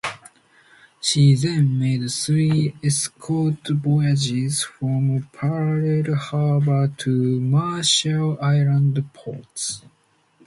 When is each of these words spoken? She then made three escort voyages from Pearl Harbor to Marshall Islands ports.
She 0.99 1.35
then 1.35 1.77
made 1.77 2.09
three 2.09 2.73
escort 2.83 3.67
voyages 3.67 4.63
from 4.63 5.29
Pearl 5.31 6.15
Harbor 6.15 6.87
to 6.87 7.39
Marshall 7.39 8.39
Islands 8.41 9.01
ports. 9.13 9.83